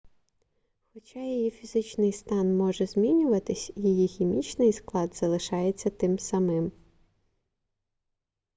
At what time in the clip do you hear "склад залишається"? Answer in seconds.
4.73-5.89